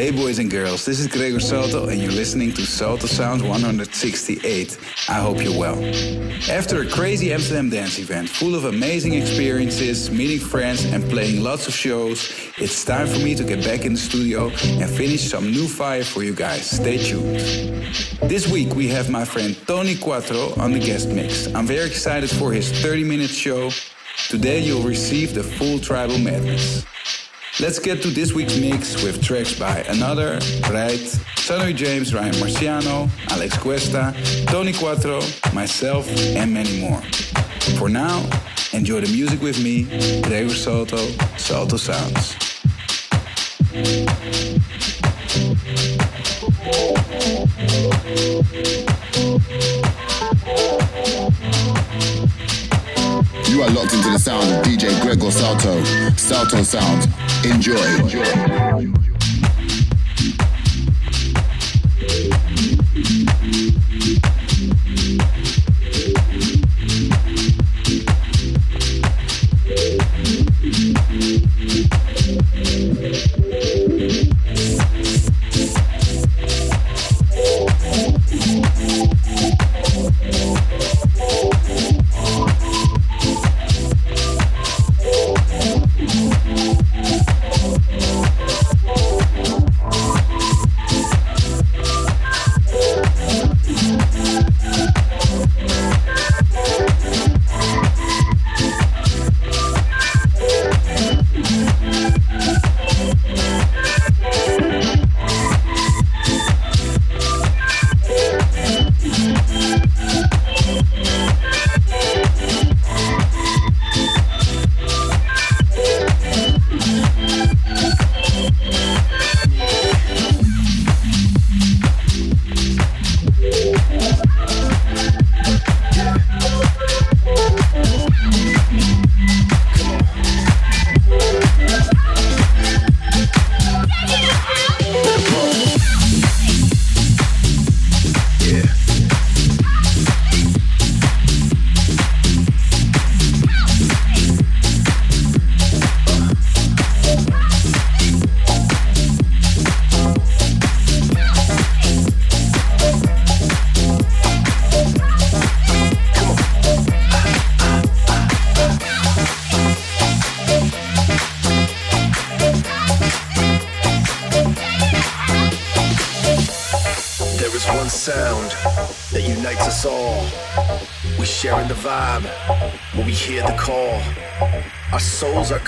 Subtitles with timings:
[0.00, 4.78] Hey boys and girls, this is Gregor Salto and you're listening to Salto Sound 168.
[5.08, 5.76] I hope you're well.
[6.50, 11.68] After a crazy Amsterdam dance event full of amazing experiences, meeting friends and playing lots
[11.68, 15.50] of shows, it's time for me to get back in the studio and finish some
[15.50, 16.68] new fire for you guys.
[16.68, 17.36] Stay tuned.
[18.22, 21.46] This week we have my friend Tony Quattro on the guest mix.
[21.54, 23.70] I'm very excited for his 30 minute show.
[24.28, 26.86] Today you'll receive the full Tribal Madness.
[27.58, 31.00] Let's get to this week's mix with tracks by Another, Bright,
[31.36, 34.14] Sonny James, Ryan Marciano, Alex Cuesta,
[34.46, 35.20] Tony Quattro,
[35.52, 37.02] myself, and many more.
[37.76, 38.24] For now,
[38.72, 39.84] enjoy the music with me,
[40.22, 40.96] Gregor Salto,
[41.36, 42.36] Salto Sounds.
[53.48, 55.82] You are locked into the sound of DJ Gregor Salto.
[56.16, 57.29] Salto Sound.
[57.42, 57.74] Enjoy.
[57.98, 58.40] Enjoy.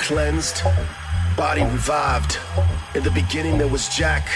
[0.02, 0.62] Cleansed,
[1.36, 2.38] body revived.
[2.96, 4.28] In the beginning, there was Jack,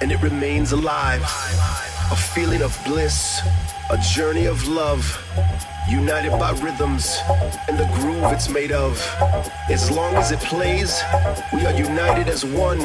[0.00, 1.22] and it remains alive.
[2.10, 3.40] A feeling of bliss,
[3.90, 5.04] a journey of love,
[5.88, 7.18] united by rhythms
[7.68, 8.98] and the groove it's made of.
[9.70, 11.00] As long as it plays,
[11.52, 12.78] we are united as one,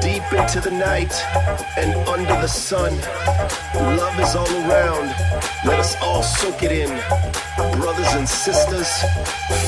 [0.00, 1.12] deep into the night
[1.76, 2.96] and under the sun.
[3.74, 5.08] Love is all around,
[5.66, 7.31] let us all soak it in.
[7.72, 8.88] Brothers and sisters,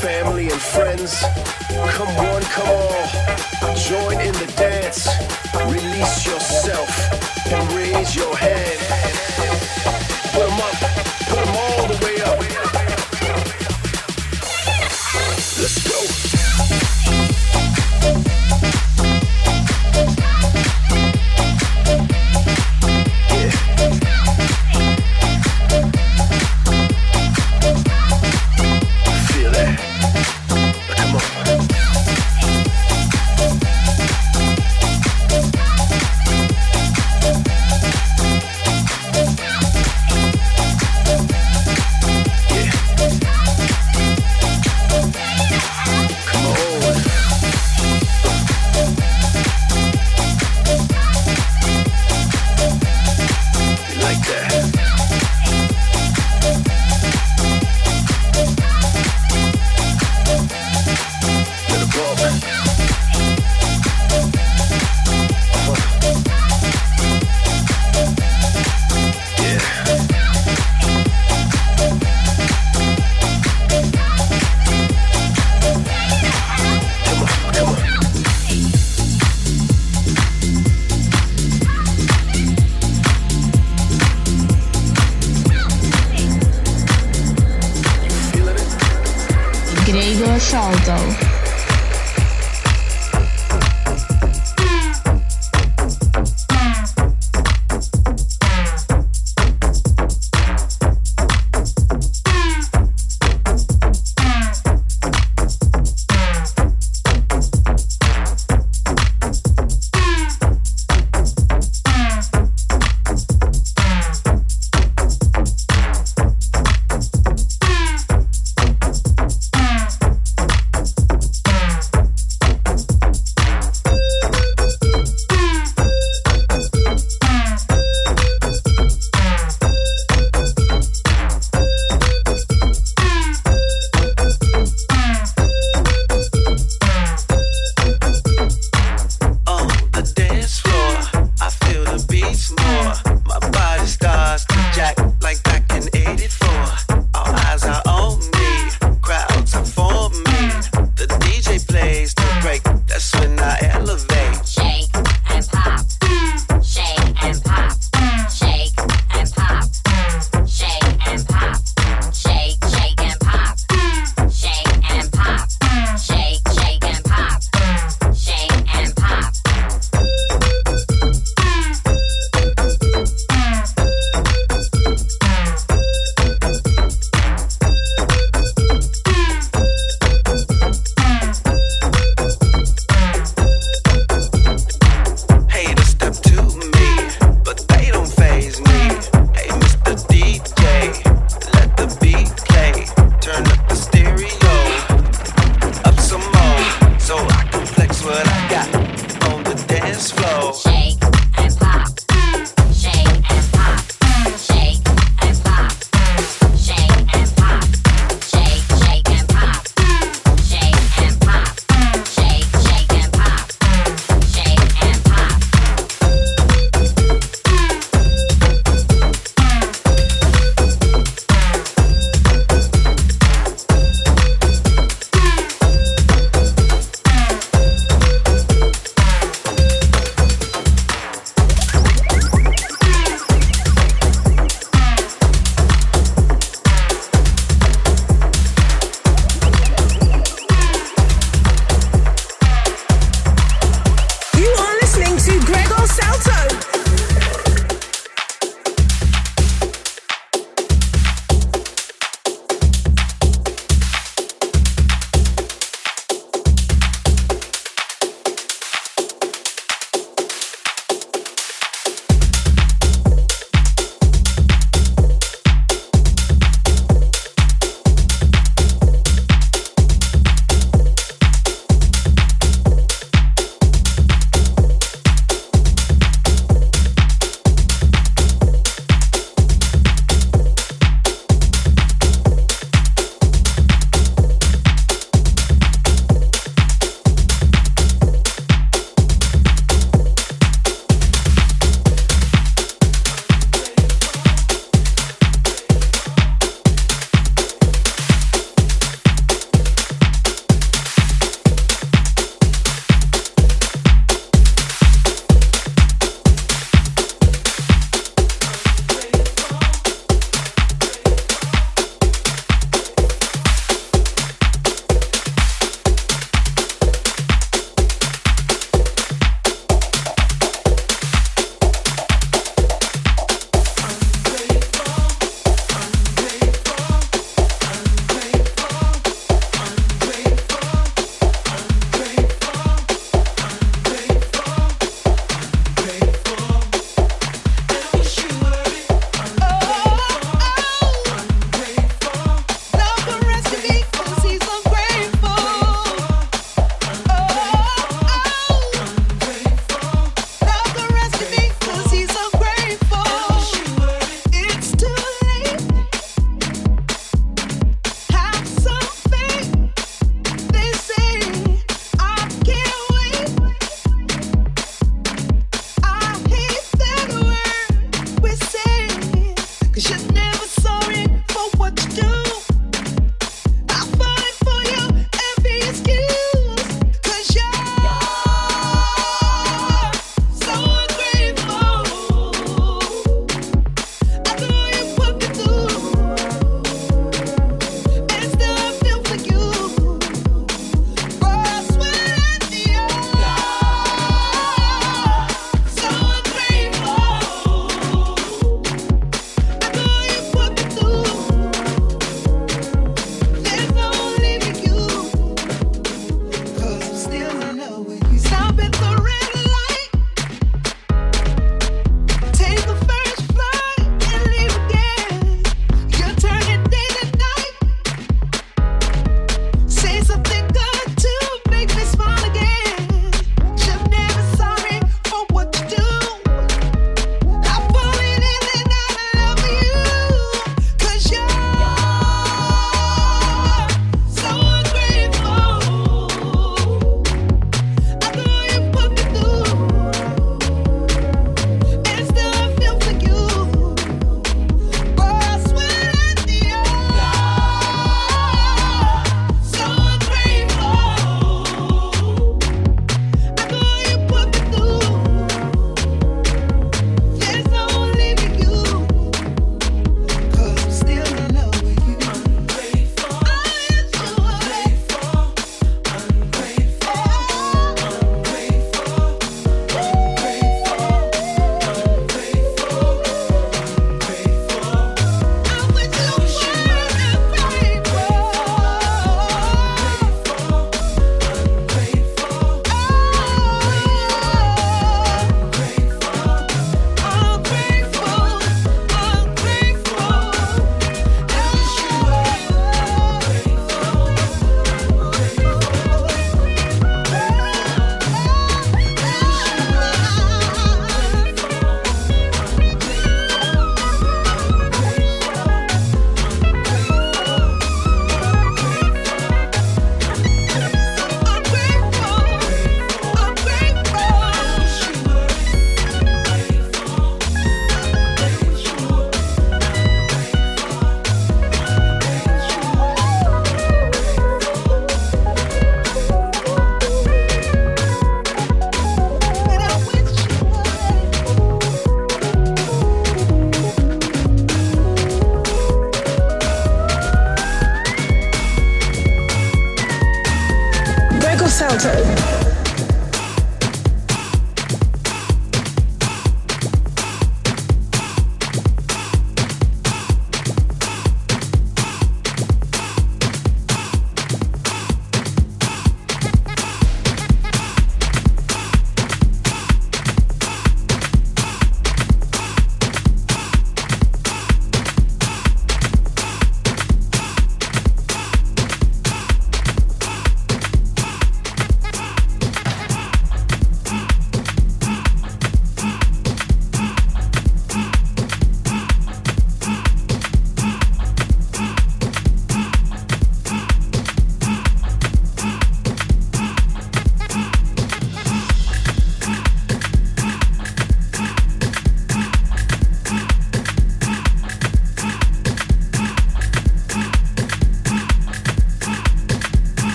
[0.00, 1.22] family and friends,
[1.94, 5.08] come one, come all, join in the dance,
[5.66, 8.89] release yourself and raise your hand.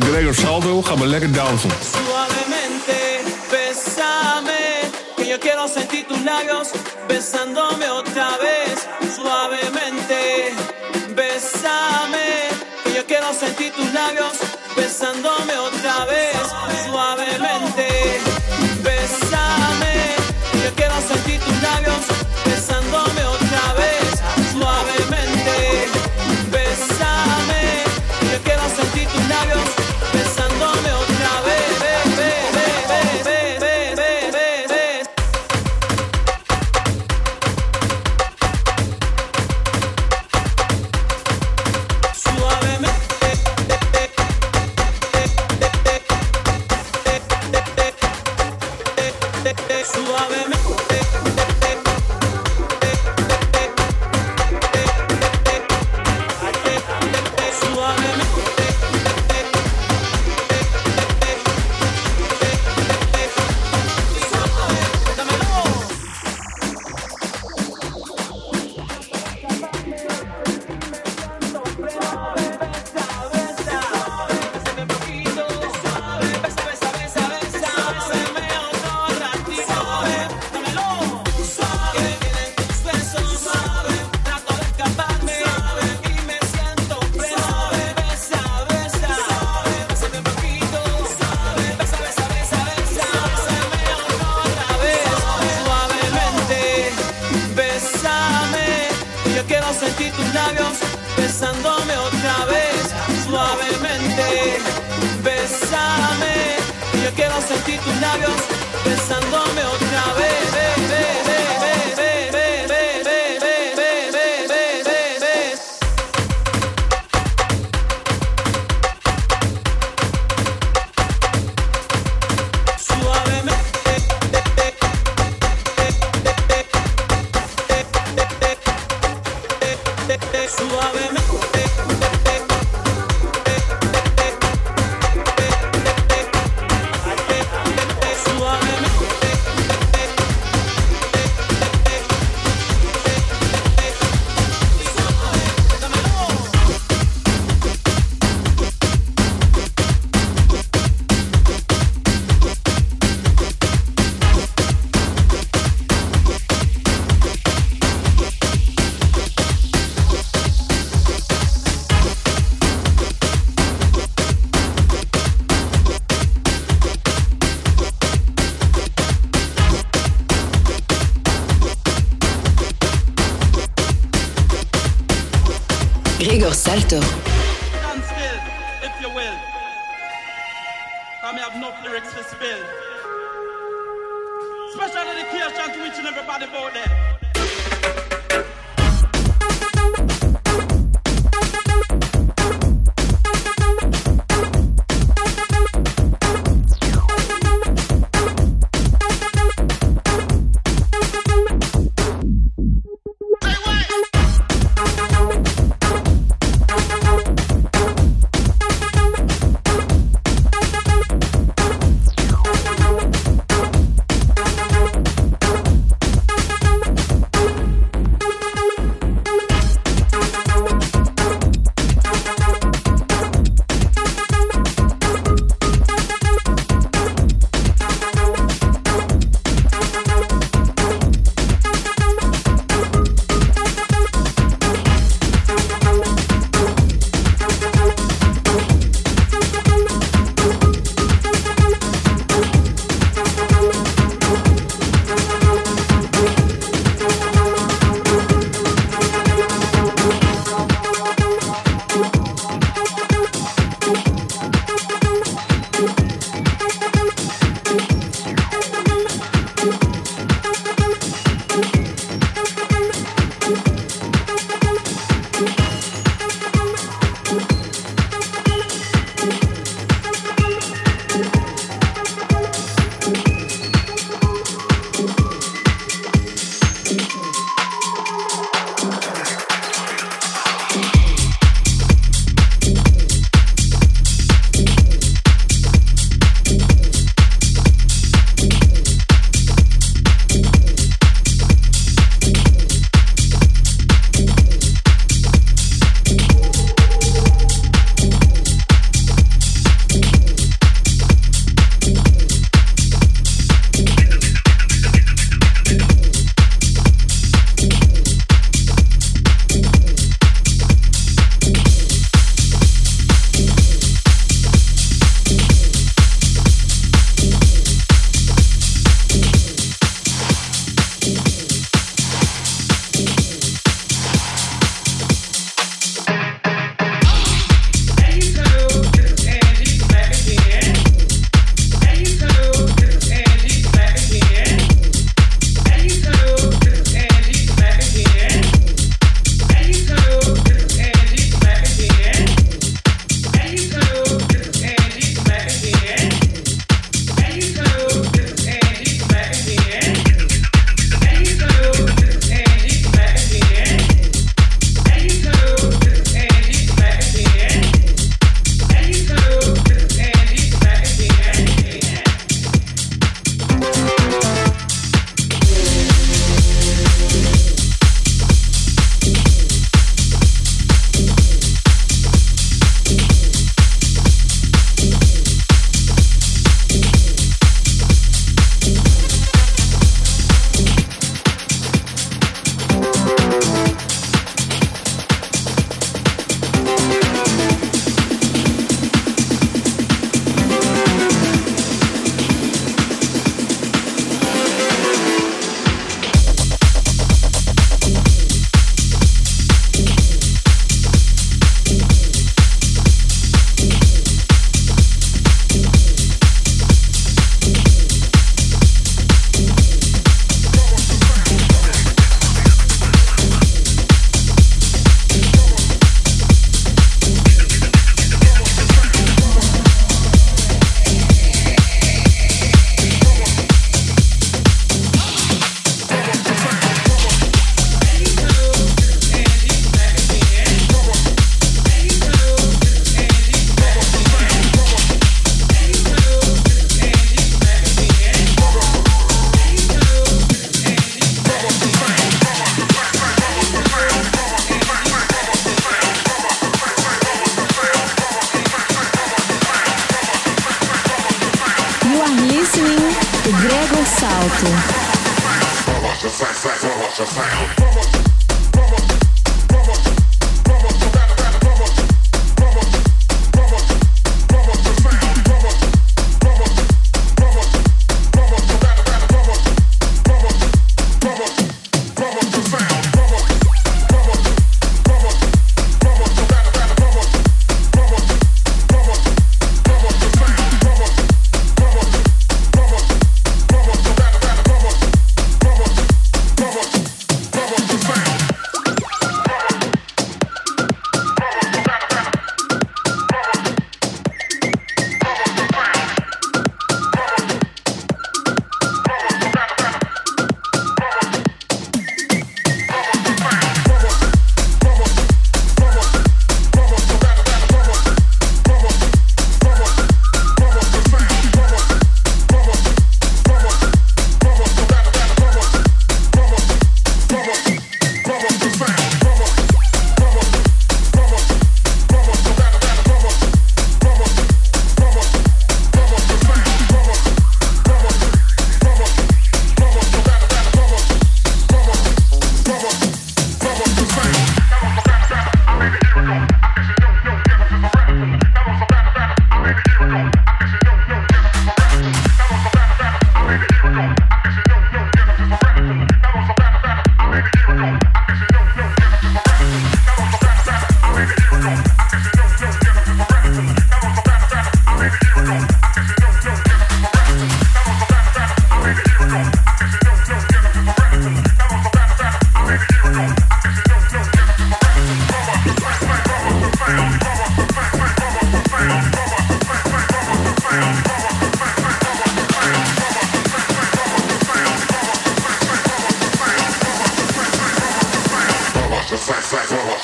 [0.00, 1.70] en Gregor Saldo gaan we dansen.
[1.80, 6.68] Suavemente, besame, que yo quiero sentir tus labios
[7.08, 8.88] besándome otra vez.
[9.16, 10.52] Suavemente,
[11.14, 12.28] besame,
[12.84, 14.34] que yo quiero sentir tus labios
[14.76, 16.36] besándome otra vez.
[16.86, 18.27] Suavemente.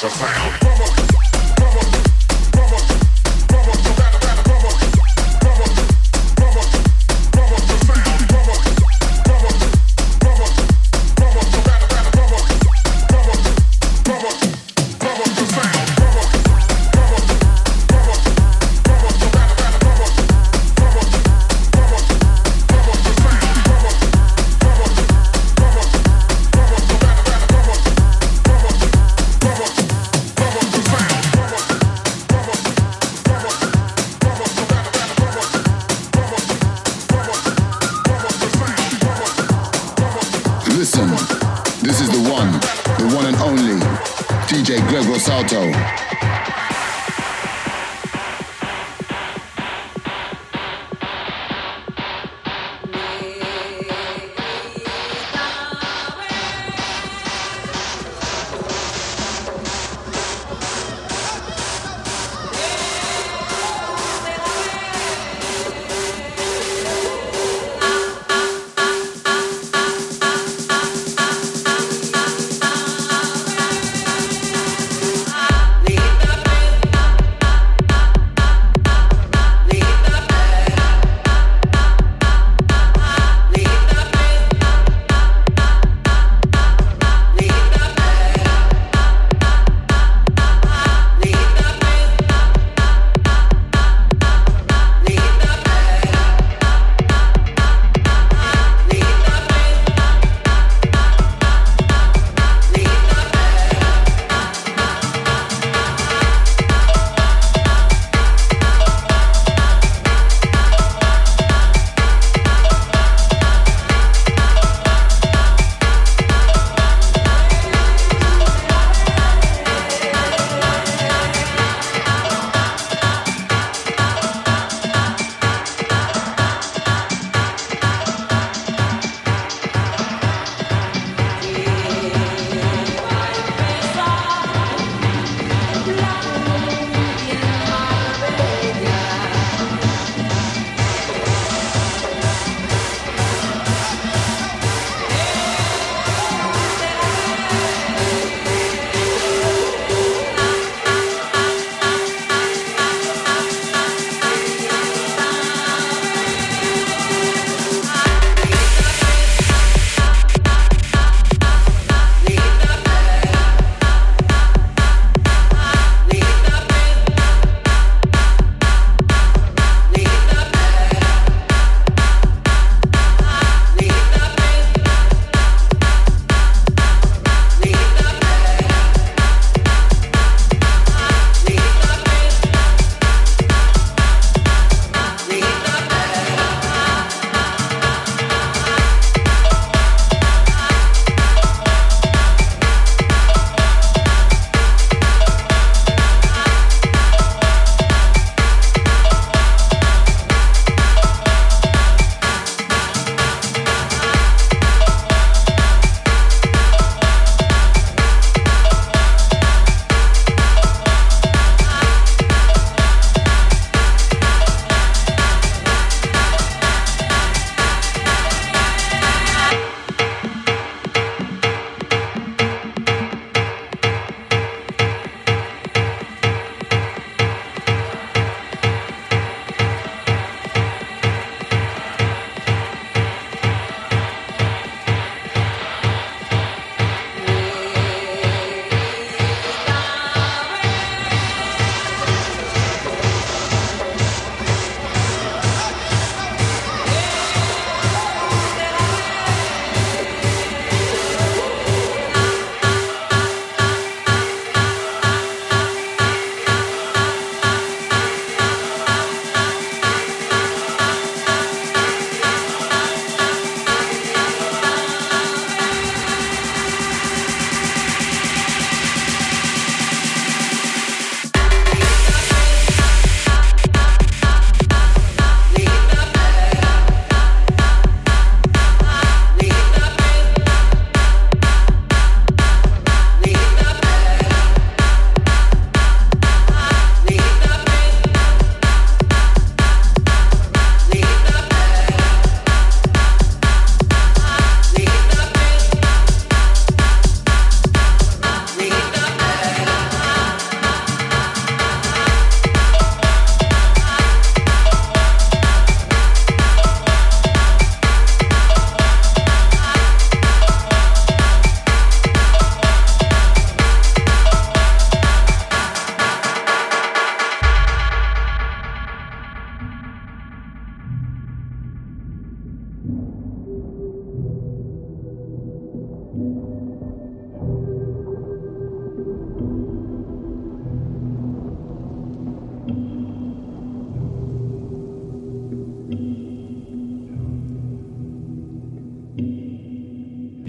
[0.04, 0.63] We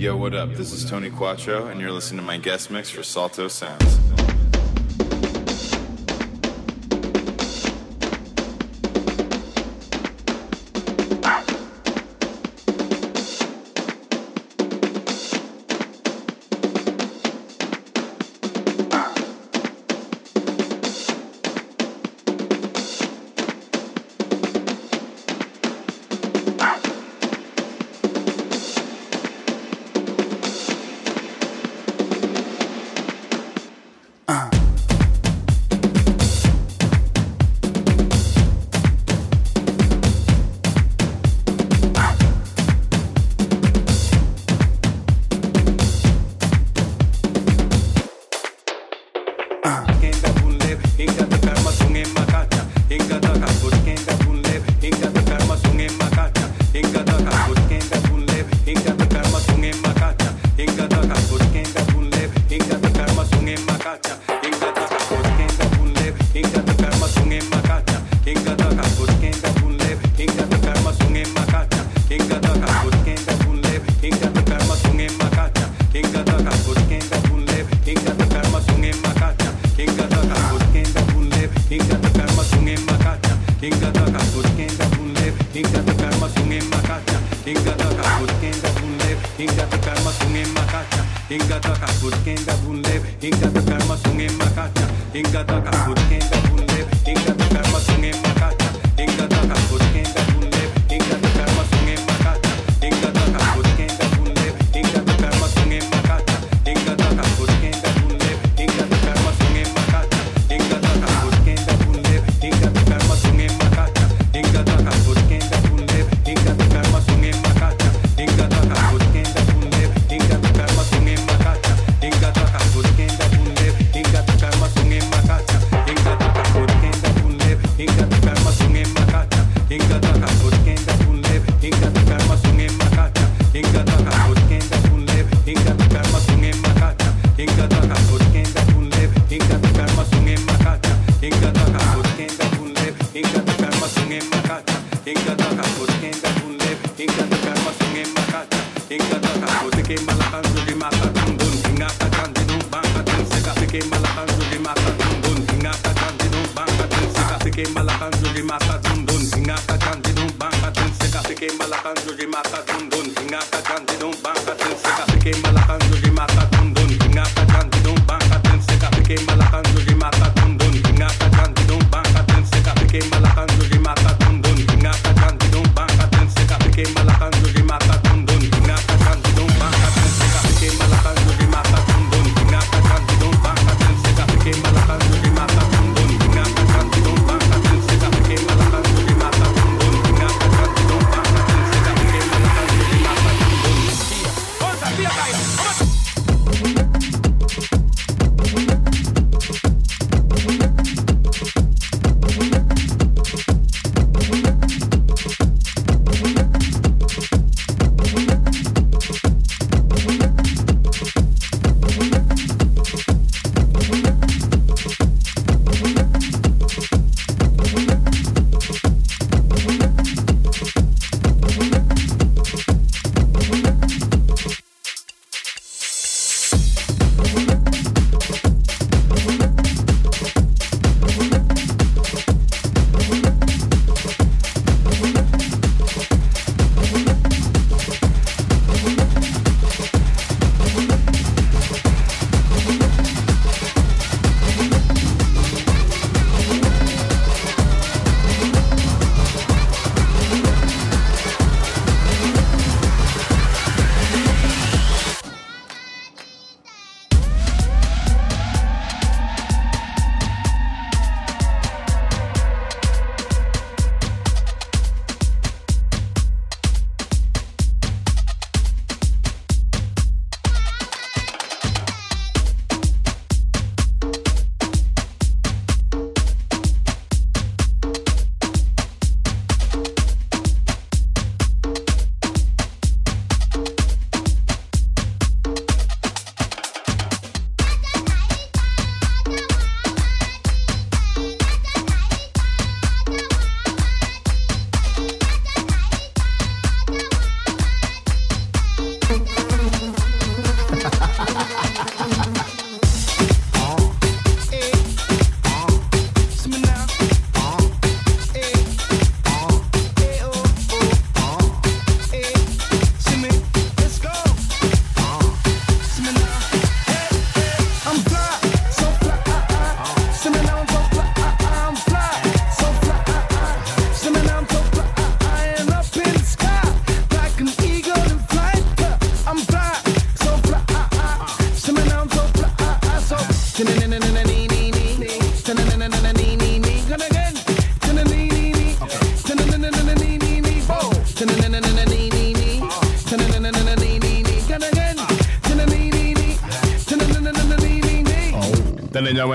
[0.06, 0.54] Yo, what up?
[0.54, 4.35] This is Tony Quattro, and you're listening to my guest mix for Salto Sounds.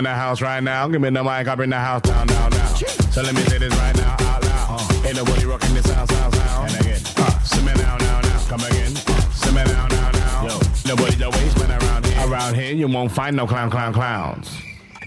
[0.01, 0.89] In the house right now.
[0.89, 2.75] Give me the mic, I bring the house down, down, down.
[3.13, 5.07] So let me say this right now, out loud.
[5.07, 6.71] Ain't nobody rocking this sound, sound, sound.
[6.71, 8.41] And again, uh, simmer now, now, now.
[8.49, 8.97] Come again,
[9.37, 10.47] simmer now, now, now.
[10.47, 12.27] Yo, nobody the waste man around here.
[12.27, 14.51] Around here, you won't find no clown, clown, clowns.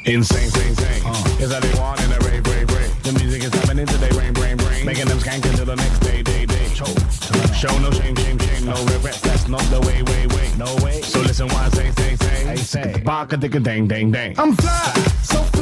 [0.06, 1.02] Insane, sing, sing.
[1.04, 1.42] Uh.
[1.42, 3.04] Is that they want in a rave, rave, rave.
[3.04, 4.86] The music is happening today, rain, brain, brain.
[4.86, 6.53] Making them skank until the next day, day, day.
[6.74, 9.22] Show no shame, shame, shame, no regrets.
[9.22, 10.50] That's not the way, way, way.
[10.58, 11.02] No way.
[11.04, 12.50] So listen what I say, say, say.
[12.50, 13.02] I say.
[13.06, 14.34] Baka dicka dang, dang, dang.
[14.40, 15.53] I'm fly, so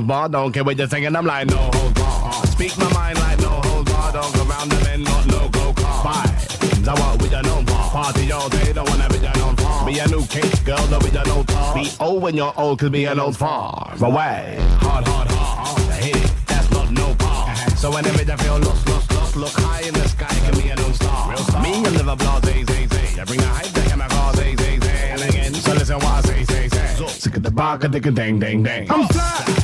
[0.00, 1.14] holds barred, don't care what you're saying.
[1.14, 2.48] I'm like no holds barred.
[2.48, 4.14] Speak my mind like no holds barred.
[4.14, 6.04] Don't go round the bend, not no go car.
[6.04, 7.90] Vibes, I walk with your known bar.
[7.90, 9.86] Party all day, don't wanna be your known far.
[9.86, 11.74] Be a new kid, girl, don't be your known tar.
[11.74, 14.58] Be old when you're old, cause be a known far away.
[14.80, 15.80] Hard, hard, hard.
[15.80, 17.54] Uh, hit it, that's not no bar.
[17.76, 20.76] So whenever you feel lost, lost, lost, look high in the sky, can be a
[20.76, 21.30] known star.
[21.30, 21.62] Real star.
[21.62, 23.20] Me and live a blase, zay, zay.
[23.20, 25.10] I bring a hype, back in my car, zay, zay, zay.
[25.10, 27.06] And again, so listen what I say, say, say.
[27.06, 28.90] Sick of the bar, dicka dang, dang, dang.
[28.90, 29.59] I'm fly.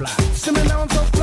[0.00, 0.06] Uh, uh.
[0.32, 1.17] Simming on so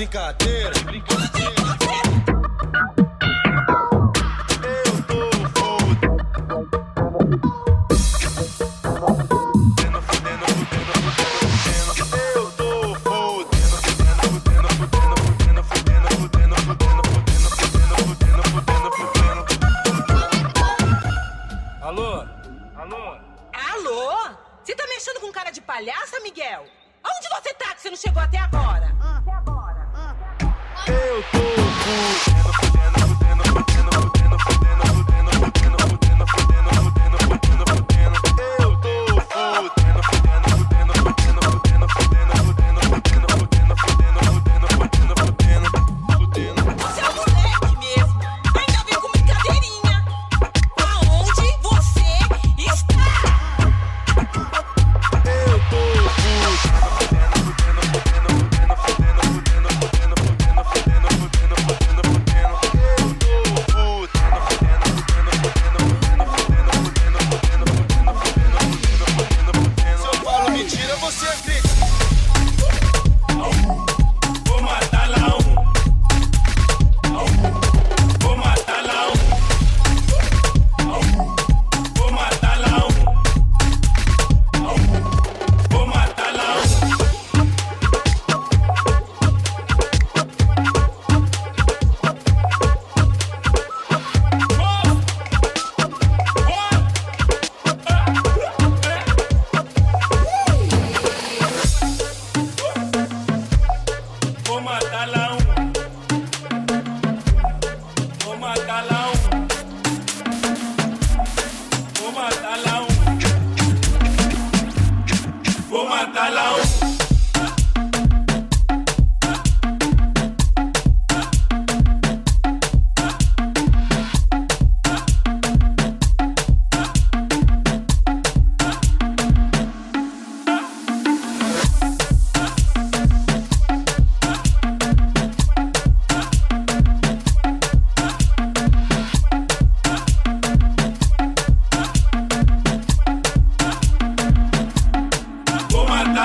[0.00, 0.39] complicado.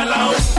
[0.06, 0.55] alone.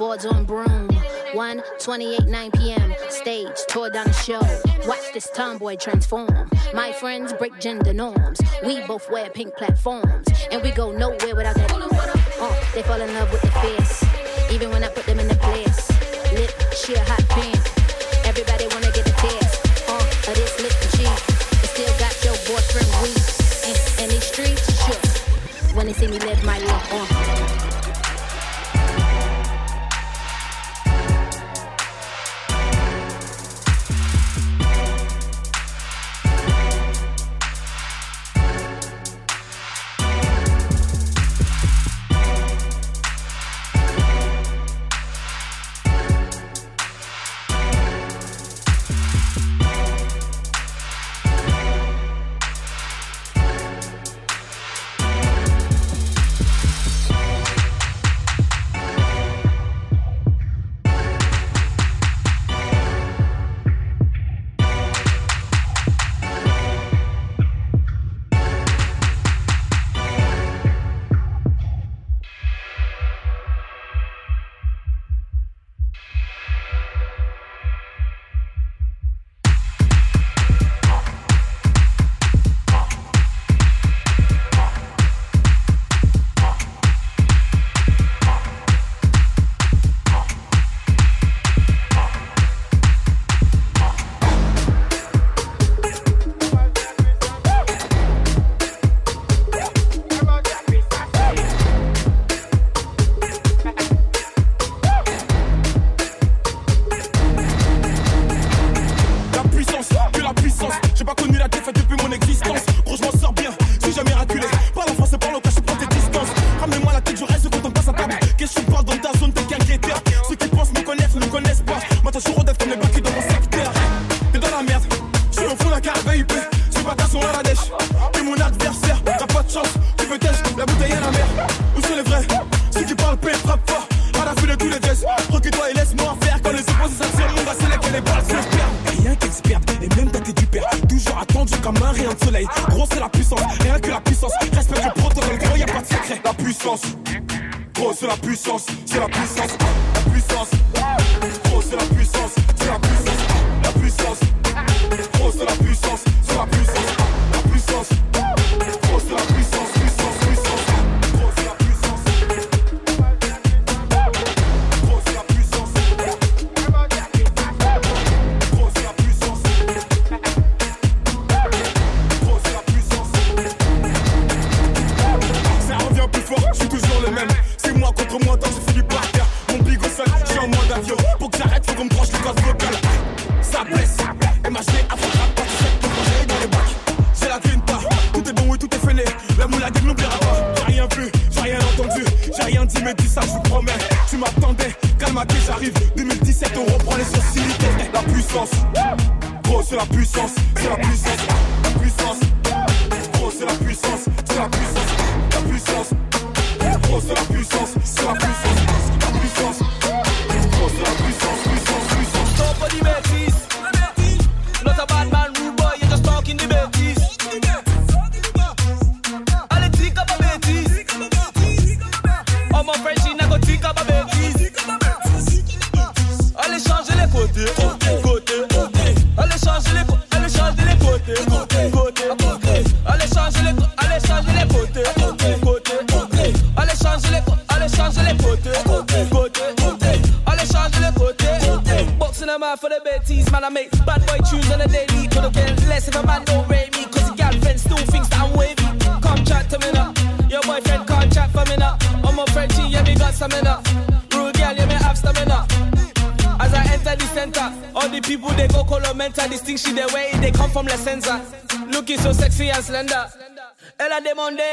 [0.00, 0.88] boards on broom.
[1.34, 2.94] 1 28 9 p.m.
[3.10, 4.40] Stage, tore down the show.
[4.88, 6.48] Watch this tomboy transform.
[6.72, 8.40] My friends break gender norms.
[8.64, 10.26] We both wear pink platforms.
[10.50, 11.70] And we go nowhere without that.
[12.40, 14.02] Uh, they fall in love with the face.
[14.50, 15.90] Even when I put them in the place.
[16.32, 17.60] Lip, sheer hot pink.
[18.24, 19.60] Everybody wanna get a taste.
[19.86, 21.18] Uh, of this lip cheek.
[21.76, 23.20] Still got your boyfriend weak.
[23.68, 25.76] And, and these streets shook.
[25.76, 26.99] When they see me live my life.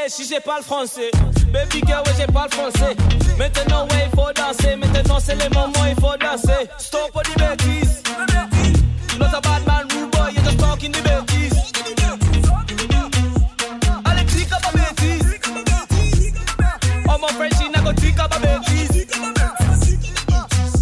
[0.06, 1.10] Si j'ai pas le français.
[1.52, 2.96] Baby girl, ouais, j'ai pas le français.
[3.38, 4.76] Maintenant, ouais, il faut danser.
[4.76, 6.68] Maintenant, c'est le moment, il faut danser.
[6.78, 8.02] Stop all the bêtises.
[9.18, 11.52] Not a bad man, rude boy, you're just talking the bêtises.
[14.04, 15.40] Allez, clique à ma bêtise.
[17.06, 19.06] Oh, mon Frenchie, n'a qu'à clique à bêtise.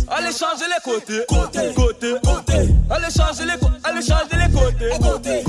[0.08, 1.24] Allez, changer les côtés.
[1.28, 2.68] Côté, côté, côté.
[2.90, 5.42] Allez, changer les, côtés, allez, changer les côtés.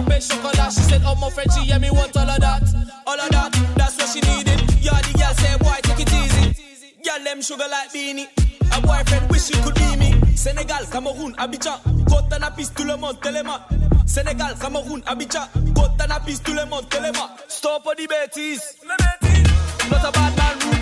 [0.00, 0.72] pape chocolat.
[0.72, 2.62] She said, oh my friend, she yeah, me want all of that,
[3.06, 3.52] all of that.
[3.76, 4.60] That's what she needed.
[4.80, 6.96] Yeah, the girl said, boy, take it easy.
[7.04, 8.28] Girl, them sugar like beanie.
[8.72, 10.10] A boyfriend wish he could be me.
[10.34, 11.78] Sénégal, Cameroon, Abidjan.
[12.08, 13.66] Côte à piste, tout le monde, téléma.
[14.06, 15.46] Sénégal, Cameroon, Abidjan.
[15.74, 17.36] Côte à piste, tout le monde, téléma.
[17.48, 18.60] Stop all the betis.
[19.90, 20.81] Not a bad man, rude.